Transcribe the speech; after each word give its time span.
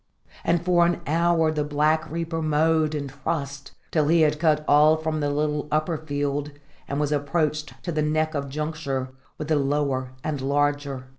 And 0.43 0.65
for 0.65 0.83
an 0.83 0.99
hour 1.05 1.51
the 1.51 1.63
Black 1.63 2.09
Reaper 2.09 2.41
mowed 2.41 2.95
and 2.95 3.07
trussed, 3.23 3.73
till 3.91 4.07
he 4.07 4.21
had 4.21 4.39
cut 4.39 4.65
all 4.67 4.97
from 4.97 5.19
the 5.19 5.29
little 5.29 5.67
upper 5.71 5.95
field 5.95 6.49
and 6.87 6.99
was 6.99 7.11
approached 7.11 7.75
to 7.83 7.91
the 7.91 8.01
neck 8.01 8.33
of 8.33 8.49
juncture 8.49 9.09
with 9.37 9.47
the 9.47 9.57
lower 9.57 10.13
and 10.23 10.41
larger. 10.41 11.03